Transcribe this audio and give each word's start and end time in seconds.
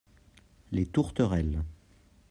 Les 0.71 0.87
tourterelles. 0.87 1.61